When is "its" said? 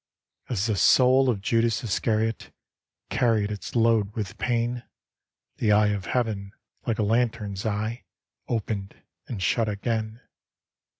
3.51-3.75